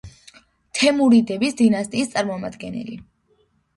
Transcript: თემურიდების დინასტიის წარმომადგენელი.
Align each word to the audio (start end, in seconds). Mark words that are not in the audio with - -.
თემურიდების 0.77 1.55
დინასტიის 1.61 2.13
წარმომადგენელი. 2.17 2.99